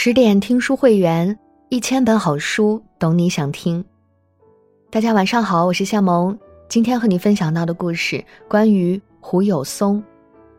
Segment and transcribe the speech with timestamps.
[0.00, 1.36] 十点听书会员，
[1.70, 3.84] 一千本好书，懂你想听。
[4.90, 6.38] 大家晚上好，我是夏萌。
[6.68, 10.00] 今天和你分享到的故事关于胡有松，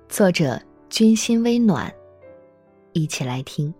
[0.10, 1.90] 作者君心微暖，
[2.92, 3.74] 一起来听。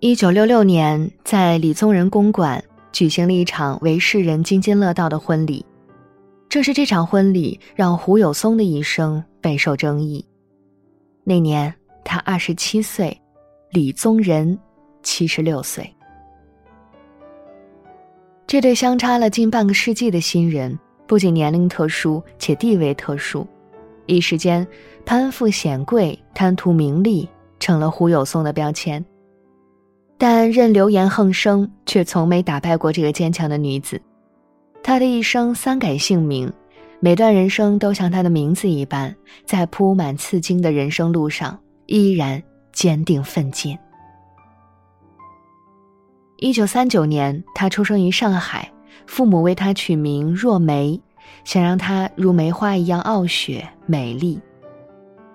[0.00, 5.62] 一九六六年，在李宗仁公馆举行了一场为世人津津乐道的婚礼。
[6.48, 10.24] 正是这场婚礼，让胡有松的一生备受争议。
[11.24, 11.70] 那年。
[12.04, 13.14] 他二十七岁，
[13.70, 14.58] 李宗仁
[15.02, 15.88] 七十六岁。
[18.46, 23.46] 这对相差了近半个世纪的新人，不仅年龄特殊，且地位特殊，
[24.06, 24.66] 一时间
[25.04, 27.28] 攀附显贵、贪图名利
[27.60, 29.04] 成了胡有松的标签。
[30.16, 34.00] 但任流言横生，却从没打败过这个坚强的女子。
[34.82, 36.50] 她的一生三改姓名，
[37.00, 41.58] 每段人生都像她的名字一般，在铺满刺荆的人生路上。
[41.84, 42.42] 依然
[42.78, 43.76] 坚定奋进。
[46.36, 48.70] 一九三九年，他出生于上海，
[49.04, 51.00] 父母为他取名若梅，
[51.42, 54.40] 想让他如梅花一样傲雪美丽。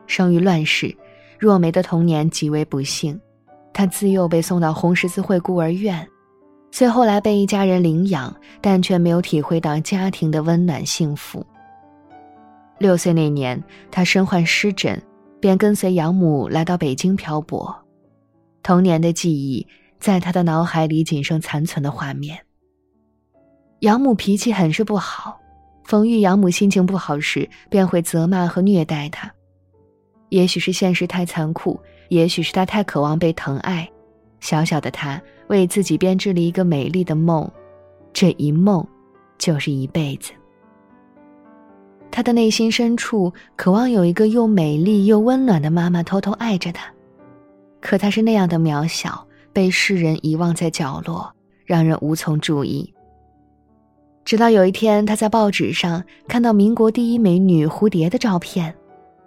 [0.08, 0.96] 生于乱世，
[1.38, 3.20] 若梅的童年极为不幸，
[3.74, 6.08] 她自幼被送到红十字会孤儿院，
[6.72, 11.46] 虽后来被一家人领养，但却没有体会到家庭的温暖幸福。
[12.78, 14.98] 六岁那年，他身患湿疹。
[15.44, 17.76] 便跟随养母来到北京漂泊，
[18.64, 19.68] 童年的记忆
[20.00, 22.40] 在他的脑海里仅剩残存的画面。
[23.80, 25.38] 养母脾气很是不好，
[25.84, 29.30] 逢遇养母心情不好时，便会责骂和虐待他。
[30.30, 33.86] 也许是现实太残酷，也许是他太渴望被疼爱，
[34.40, 37.52] 小小的他为自己编织了一个美丽的梦，
[38.14, 38.88] 这一梦，
[39.38, 40.32] 就是一辈子。
[42.16, 46.86] 他的内心深处渴望有一个又美丽又温暖的妈妈偷偷爱着他，
[47.82, 51.34] 可他是那样的渺小，被世人遗忘在角落，
[51.66, 52.94] 让人无从注意。
[54.24, 58.72] 直到有一天，他在报纸上看到民国第一美女蝴蝶的照片，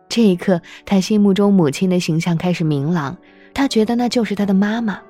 [0.08, 3.16] 这一刻，他心目中母亲的形象开始明朗，
[3.52, 5.00] 他觉得那就是他的妈妈。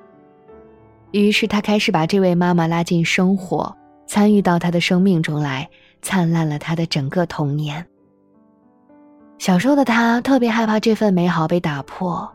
[1.11, 3.71] 于是，他开始把这位妈妈拉进生活，
[4.07, 5.69] 参与到他的生命中来。
[6.01, 7.85] 灿烂了他的整个童年。
[9.37, 12.27] 小时候的他特别害怕这份美好被打破，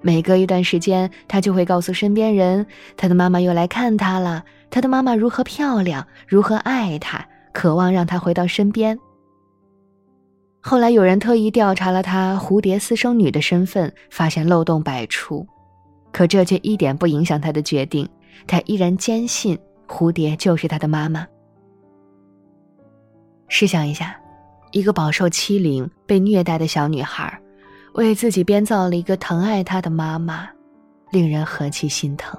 [0.00, 8.98] 每隔一段时间，他就会告诉身边人，他的妈妈又来看他了，他的妈妈如何漂亮，如何爱他，渴望让他回到身边。
[10.60, 15.46] 后来有人特意调查了他蝴蝶私生女的身份，发现漏洞百出，
[16.12, 18.08] 可这却一点不影响他的决定，
[18.46, 21.26] 他依然坚信蝴蝶就是他的妈妈。
[23.48, 24.18] 试想一下，
[24.72, 27.40] 一个饱受欺凌、被虐待的小女孩，
[27.94, 30.48] 为自己编造了一个疼爱她的妈妈，
[31.10, 32.38] 令人何其心疼。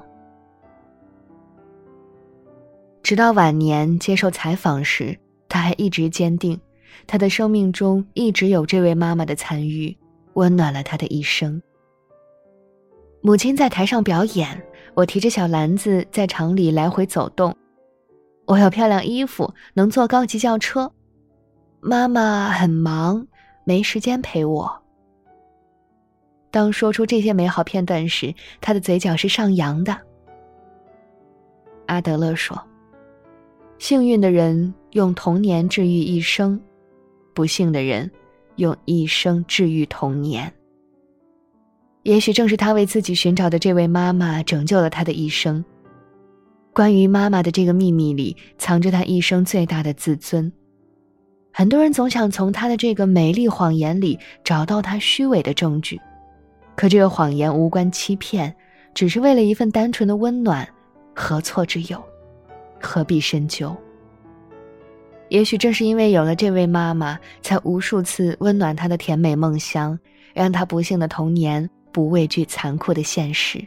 [3.01, 5.17] 直到晚年接受采访时，
[5.47, 6.59] 他还一直坚定，
[7.07, 9.97] 他的生命中一直有这位妈妈的参与，
[10.33, 11.59] 温暖了他的一生。
[13.21, 14.61] 母亲在台上表演，
[14.93, 17.55] 我提着小篮子在厂里来回走动，
[18.45, 20.91] 我有漂亮衣服，能坐高级轿车。
[21.81, 23.25] 妈妈很忙，
[23.63, 24.83] 没时间陪我。
[26.51, 29.95] 当说出这些美好片段时，他的嘴角是上扬的。
[31.85, 32.61] 阿德勒说
[33.79, 36.59] ：“幸运的人用童年治愈一生，
[37.33, 38.09] 不幸的人
[38.57, 40.51] 用一生治愈童年。”
[42.03, 45.63] 也许正是他为自己寻找的这位妈妈拯救了他的一生。
[46.73, 50.51] 关于妈妈的这个秘密里，藏着他一生最大的自尊。
[51.59, 55.99] 很多人总想从他的这个美丽谎言里找到他虚伪的证据，
[56.73, 58.55] 可这个谎言无关欺骗，
[58.93, 60.65] 只是为了一份单纯的温暖，
[61.13, 62.01] 何错之有？
[62.79, 63.75] 何必深究？
[65.27, 69.99] 也许正是因为有了这位妈妈，才无数次温暖他的甜美梦乡，
[70.33, 73.61] 让他不幸的童年不畏惧残酷的现实。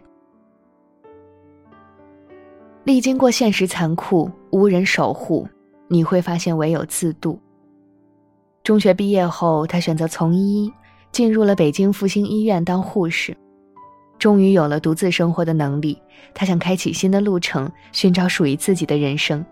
[2.85, 5.47] 历经过现实残酷，无人守护，
[5.89, 7.39] 你会发现唯有自渡。
[8.65, 10.73] 中学毕业后，他选择从医，
[11.11, 13.37] 进入了北京复兴医院当护士。
[14.21, 16.01] 终于有了独自生活的能力，
[16.33, 19.45] 他想开启新的路程，寻找属于自己的人生。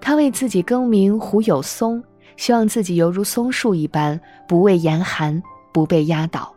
[0.00, 2.02] 他为自己更名胡有松，
[2.36, 5.42] 希望自己犹如松树一般，不畏严寒，
[5.72, 6.54] 不被压倒。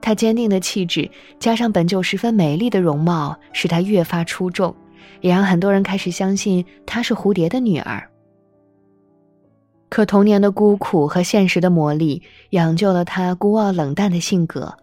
[0.00, 1.10] 他坚定的气质，
[1.40, 4.72] 加上本就十分美丽的容貌，使他越发出众，
[5.22, 8.08] 也让很多人开始相信她是蝴蝶的女儿。
[9.88, 12.20] 可童年的孤苦和现实的磨砺，
[12.50, 14.76] 养就了他孤傲冷淡的性格，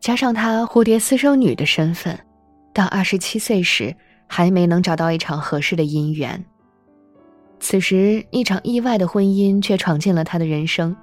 [0.00, 2.18] 加上他蝴蝶私生女的身份，
[2.72, 3.94] 到二十七岁时
[4.26, 6.44] 还没能找到一场合适的姻缘。
[7.58, 10.96] 此时，一场意外的婚姻却闯进了他的人生。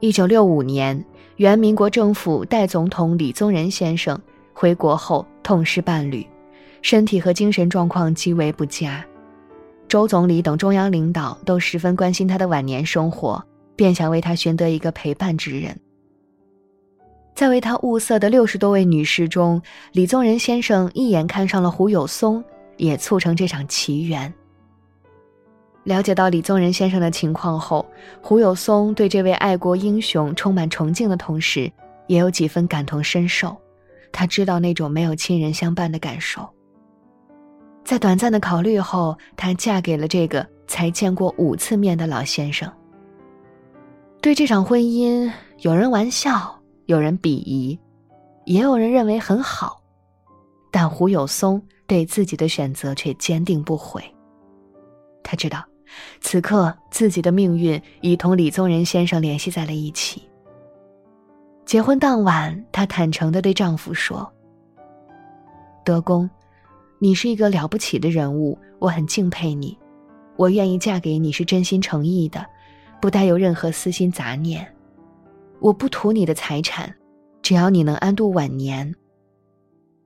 [0.00, 1.04] 一九六五年，
[1.36, 4.20] 原民国政府代总统李宗仁先生
[4.52, 6.26] 回国后痛失伴侣，
[6.80, 9.04] 身体和精神状况极为不佳。
[9.92, 13.44] 周总理等中央领导都十分关心他的晚年生活，
[13.76, 15.78] 便想为他寻得一个陪伴之人。
[17.34, 19.60] 在为他物色的六十多位女士中，
[19.92, 22.42] 李宗仁先生一眼看上了胡有松，
[22.78, 24.32] 也促成这场奇缘。
[25.84, 27.84] 了解到李宗仁先生的情况后，
[28.22, 31.70] 胡有松对这位爱国英雄充满崇敬的同时，
[32.06, 33.54] 也有几分感同身受。
[34.10, 36.48] 他知道那种没有亲人相伴的感受。
[37.84, 42.70] 在短暂的考虑后，她嫁给了这个才见过五次面的老先生。
[44.20, 46.56] 对这场婚姻，有人玩笑，
[46.86, 47.78] 有人鄙夷，
[48.44, 49.82] 也有人认为很好，
[50.70, 54.02] 但胡有松对自己的选择却坚定不悔。
[55.24, 55.64] 他知道，
[56.20, 60.22] 此刻自己的命运已同李宗仁先生联系在了一起。
[61.66, 64.30] 结婚当晚，她坦诚地对丈夫说
[65.84, 66.28] ：“德公。”
[67.02, 69.76] 你是一个了不起的人物，我很敬佩你，
[70.36, 72.46] 我愿意嫁给你是真心诚意的，
[73.00, 74.64] 不带有任何私心杂念。
[75.58, 76.94] 我不图你的财产，
[77.42, 78.94] 只要你能安度晚年。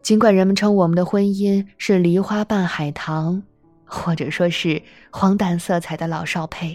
[0.00, 3.42] 尽管人们称我们的婚姻是梨花伴海棠，
[3.84, 6.74] 或者说是荒诞色彩的老少配，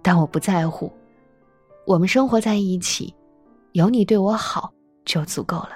[0.00, 0.90] 但我不在乎。
[1.86, 3.14] 我们生活在一起，
[3.72, 4.72] 有你对我好
[5.04, 5.72] 就足够了。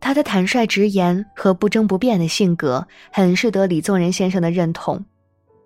[0.00, 5.04] 他的坦率直言和不争不辩的性格，很是得李宗仁先生的认同。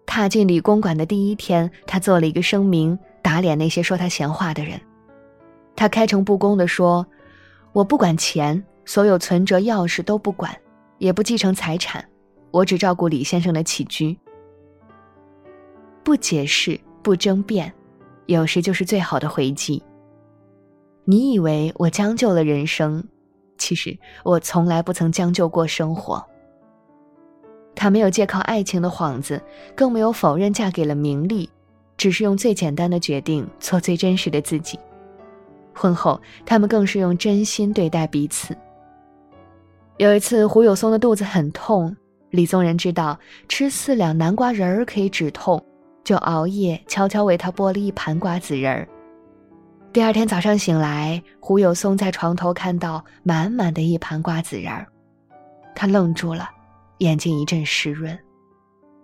[0.07, 4.81] 踏进李公馆的第一天，他做了一个声明，打脸那些说他闲话的人。
[5.77, 7.07] 他开诚布公地说
[7.73, 10.55] ：“我不管钱，所有存折、钥匙都不管，
[10.99, 12.05] 也不继承财产，
[12.51, 14.19] 我只照顾李先生的起居。
[16.03, 17.73] 不解释，不争辩，
[18.27, 19.83] 有时就是最好的回击。
[21.05, 23.07] 你以为我将就了人生？”
[23.63, 26.21] 其实我从来不曾将就过生活。
[27.77, 29.41] 她没有借靠爱情的幌子，
[29.77, 31.49] 更没有否认嫁给了名利，
[31.97, 34.77] 只是用最简单的决定做最真实的自己。
[35.73, 38.53] 婚后，他们更是用真心对待彼此。
[39.97, 41.97] 有一次，胡有松的肚子很痛，
[42.31, 43.17] 李宗仁知道
[43.49, 45.65] 吃四两南瓜仁儿可以止痛，
[46.03, 48.89] 就熬夜悄悄为他剥了一盘瓜子仁儿。
[49.93, 54.87] 第二天早上醒来，胡有松在床头看到满满的一盘瓜子仁儿，
[55.75, 56.49] 他愣住了，
[56.99, 58.19] 眼睛一阵湿润。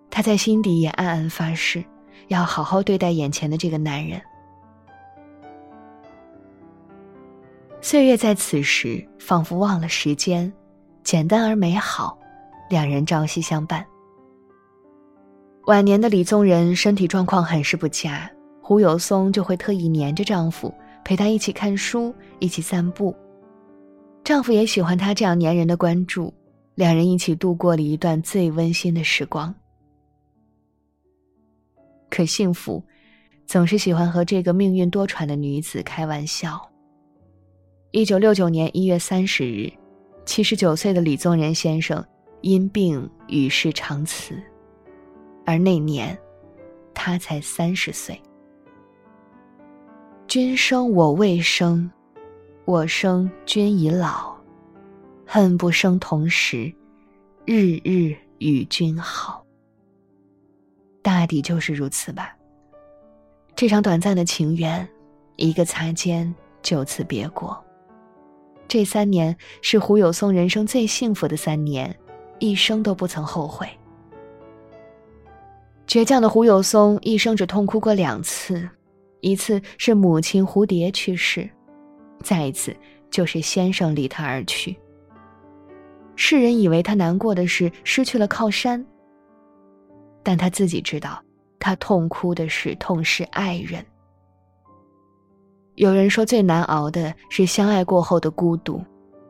[0.08, 1.84] 他在心底也暗暗发誓，
[2.28, 4.18] 要好好对待眼前的这个男人。
[7.82, 10.50] 岁月在此时仿佛忘了时间，
[11.04, 12.18] 简单而美好，
[12.70, 13.84] 两人朝夕相伴。
[15.66, 18.28] 晚年的李宗仁身体状况很是不佳。
[18.68, 20.70] 胡有松就会特意黏着丈夫，
[21.02, 23.16] 陪他一起看书，一起散步。
[24.22, 26.30] 丈夫也喜欢她这样黏人的关注，
[26.74, 29.54] 两人一起度过了一段最温馨的时光。
[32.10, 32.84] 可幸福，
[33.46, 36.60] 总是喜欢和这个命运多舛的女子开玩笑。
[37.92, 39.72] 一九六九年一月三十日，
[40.26, 42.04] 七十九岁的李宗仁先生
[42.42, 44.38] 因病与世长辞，
[45.46, 46.14] 而那年，
[46.92, 48.20] 他才三十岁。
[50.28, 51.90] 君生我未生，
[52.66, 54.36] 我生君已老，
[55.26, 56.70] 恨不生同时，
[57.46, 59.42] 日日与君好。
[61.00, 62.36] 大抵就是如此吧。
[63.56, 64.86] 这场短暂的情缘，
[65.36, 67.58] 一个擦肩就此别过。
[68.68, 71.98] 这三年是胡有松人生最幸福的三年，
[72.38, 73.66] 一生都不曾后悔。
[75.86, 78.68] 倔强的胡有松一生只痛哭过两次。
[79.20, 81.48] 一次是母亲蝴蝶去世，
[82.22, 82.74] 再一次
[83.10, 84.76] 就是先生离他而去。
[86.14, 88.84] 世人以为他难过的是失去了靠山，
[90.22, 91.22] 但他自己知道，
[91.58, 93.84] 他痛哭的是痛失爱人。
[95.76, 98.82] 有人说最难熬的是相爱过后的孤独，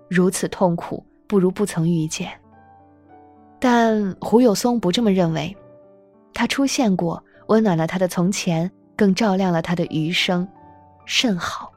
[0.08, 2.30] 如此痛苦不如不曾遇见。
[3.58, 5.54] 但胡有松不这么认为，
[6.32, 8.70] 他出现过，温暖了他的从前。
[8.98, 10.46] 更照亮了他的余生，
[11.06, 11.72] 甚好。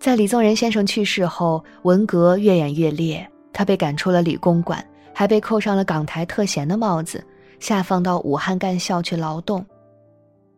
[0.00, 4.84] 在李宗仁先生去世后，文革越演越烈，他被赶出了理工馆，
[5.14, 7.24] 还被扣上了港台特衔的帽子，
[7.60, 9.64] 下放到武汉干校去劳动。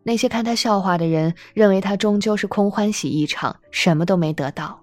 [0.01, 4.79] 那些看他笑话的人认为他终究是空欢喜一场，什么都没得到。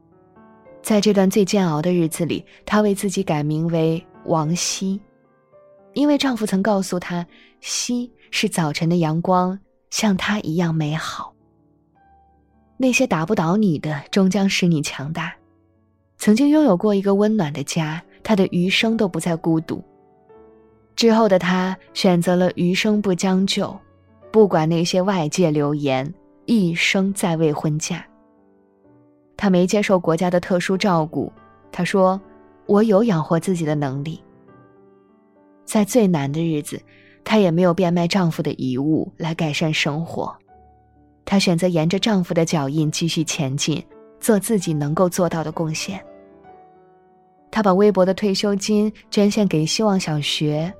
[0.82, 5.00] 在这段最煎熬的日子里，她为自己改名为王希，
[5.94, 7.26] 因为丈夫曾告诉她
[7.60, 9.58] ：“希是早晨的阳光，
[9.96, 11.32] 像他一样美好。”
[12.76, 15.32] 那些打不倒你的，终将使你强大。
[16.18, 19.82] 曾经拥有过一个温暖的家，他的余生都不再孤独。
[20.94, 23.74] 之后的他选择了余生不将就，
[24.30, 26.12] 不管那些外界流言，
[26.44, 28.06] 一生在未婚嫁。
[29.34, 31.32] 他没接受国家的特殊照顾，
[31.72, 32.20] 他说
[32.66, 34.22] ：“我有养活自己的能力。”
[35.64, 36.78] 在最难的日子，
[37.28, 40.32] 她也没有变卖丈夫的遗物来改善生活，
[41.24, 43.84] 她选择沿着丈夫的脚印继续前进，
[44.20, 46.00] 做自己能够做到的贡献。
[47.50, 50.72] 她把微薄的退休金捐献给希望小学，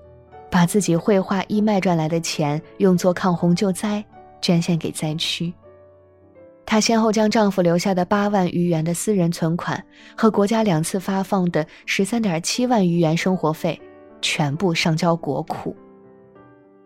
[0.48, 4.02] 把自己绘画义卖赚来的钱用作抗洪救灾，
[4.40, 5.52] 捐献给灾区。
[6.64, 9.84] 她先后将丈夫留下的八万余元的私人存款
[10.16, 13.80] 和国家两次发放的十三点七万余元生活费，
[14.22, 15.76] 全部上交国库。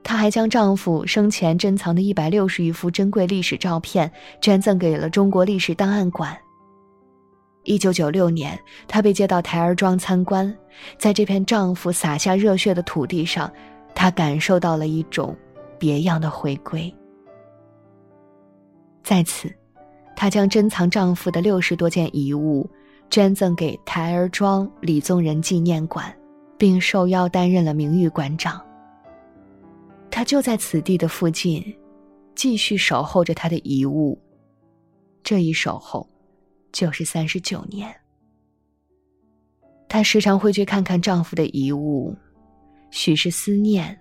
[0.03, 6.37] 她还将丈夫生前珍藏的一百六十余幅珍贵历史照片捐赠给了中国历史档案馆。
[7.65, 10.53] 一九九六年，她被接到台儿庄参观，
[10.99, 13.53] 在这片丈夫洒下热血的土地上，
[13.95, 15.37] 她感受到了一种
[15.79, 16.93] 别样的回归。
[19.03, 19.51] 在此。
[20.17, 22.69] 她将珍藏丈夫的六十多件遗物
[23.09, 26.15] 捐赠给台儿庄李宗仁纪念馆，
[26.59, 28.61] 并受邀担任了名誉馆长。
[30.21, 31.65] 她就在此地的附近，
[32.35, 34.21] 继续守候着她的遗物。
[35.23, 36.07] 这一守候，
[36.73, 37.91] 就是三十九年。
[39.89, 42.15] 她时常会去看看丈夫的遗物，
[42.91, 43.99] 许是思念，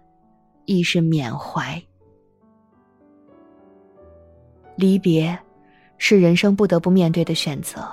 [0.66, 1.82] 亦是缅怀。
[4.76, 5.40] 离别。
[5.98, 7.90] 是人生不得不面对的选择，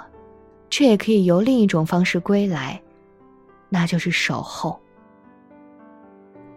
[0.68, 2.82] 却也可以由另一种方式归来，
[3.68, 4.80] 那就是守候。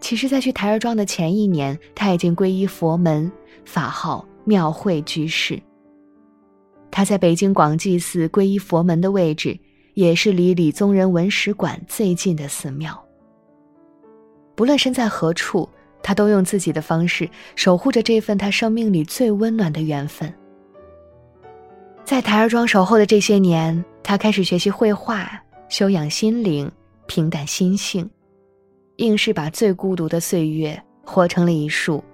[0.00, 3.30] 其实，在去台儿庄的前一年，他已经皈依佛门，
[3.64, 5.60] 法号妙慧居士。
[6.90, 9.56] 他在北京广济寺皈依佛门的位置，
[9.94, 13.00] 也是离李宗仁文史馆最近的寺庙。
[14.56, 15.68] 不论身在何处，
[16.02, 20.32] 他都用自己的方式守护着这份他生命里最温暖的缘分。
[22.04, 25.30] 在台儿庄守候的这些年，他开始学习绘画，
[25.68, 26.68] 修养心灵，
[27.06, 28.10] 平淡心性，
[29.00, 32.04] 硬是把最孤独的岁月活成了一束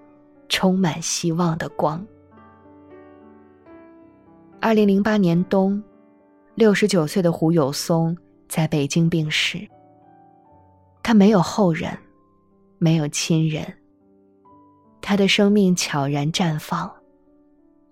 [0.49, 2.05] 充满希望的光。
[4.61, 5.83] 二零零八年冬，
[6.55, 8.16] 六十九岁的胡有松
[8.49, 9.69] 在北京病逝。
[11.02, 11.90] 他没有后人，
[12.78, 13.66] 没有亲人，
[15.00, 16.88] 他的生命悄然绽放，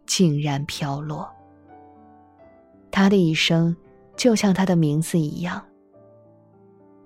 [0.07, 1.29] 竟然飘落。
[2.93, 3.77] 他的一生，
[4.15, 5.61] 就像他的名字一样。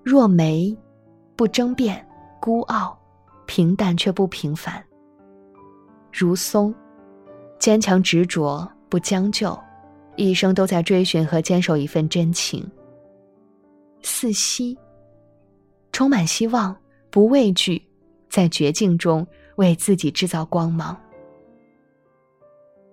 [0.03, 0.75] 若梅，
[1.39, 2.05] 不争辩，
[2.41, 2.99] 孤傲，
[3.45, 4.83] 平淡却不平凡。
[6.11, 6.75] 如松，
[7.57, 9.57] 坚强执着，不将就，
[10.17, 12.69] 一生都在追寻和坚守一份真情。
[14.01, 14.77] 似希，
[15.93, 16.75] 充满希望，
[17.09, 17.81] 不畏惧，
[18.29, 20.93] 在绝境中为自己制造光芒。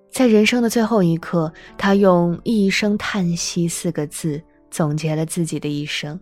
[0.09, 6.17] 在人生的最后一刻，他用“一声叹息”四个字总结了自己的一生。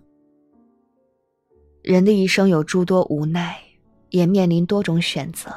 [1.84, 3.58] 人的一生有诸多无奈，
[4.08, 5.52] 也面临多种选择，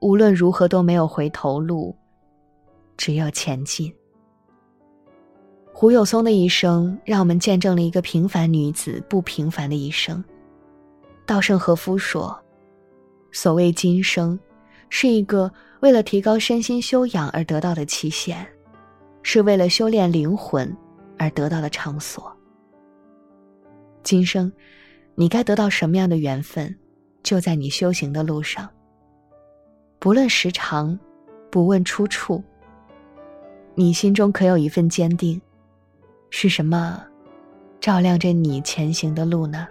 [0.00, 1.96] 无论如何都没有回头路，
[2.98, 3.90] 只有前进。
[5.72, 10.22] 胡有松的一生，让我们见证了一个平凡女子不平凡的一生。
[11.24, 12.38] 稻盛和夫说
[13.32, 14.38] ：“所谓今生，
[14.90, 15.50] 是一个。”
[15.80, 18.46] 为了提高身心修养而得到的期限，
[19.22, 20.74] 是为了修炼灵魂
[21.18, 22.30] 而得到的场所。
[24.02, 24.50] 今生，
[25.16, 26.74] 你该得到什么样的缘分，
[27.22, 28.68] 就在你修行的路上。
[29.98, 30.98] 不论时长，
[31.50, 32.42] 不问出处，
[33.74, 35.40] 你心中可有一份坚定？
[36.30, 37.00] 是什么，
[37.80, 39.68] 照亮着你前行的路呢？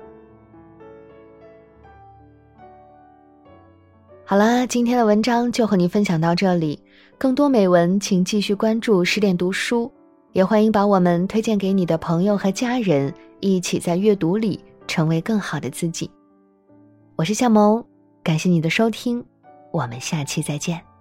[4.23, 6.79] 好啦，今天的文章就和你分享到这里。
[7.17, 9.91] 更多美文，请继续关注十点读书，
[10.31, 16.09] 也欢迎把我们推荐给你的朋友和家人，一起在阅读里成为更好的自己。
[17.15, 17.83] 我是夏萌，
[18.23, 19.25] 感谢你的收听，
[19.71, 20.92] 我们下期再见。